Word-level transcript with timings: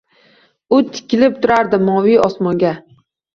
U 0.75 0.79
tikilib 0.95 1.37
turardi 1.43 1.81
moviy 1.91 2.19
osmonga. 2.25 2.73